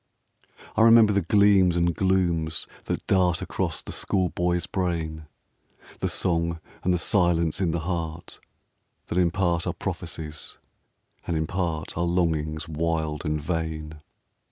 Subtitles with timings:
[0.75, 5.27] I remember the gleams and glooms that dart Across the school boy's brain;
[5.99, 8.39] The song and the silence in the heart,
[9.09, 10.57] That in part are prophecies,
[11.27, 14.01] and in part Are longings wild and vain.